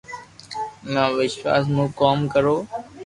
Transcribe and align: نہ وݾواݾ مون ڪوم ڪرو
نہ 0.91 1.03
وݾواݾ 1.15 1.63
مون 1.73 1.87
ڪوم 1.99 2.19
ڪرو 2.33 2.55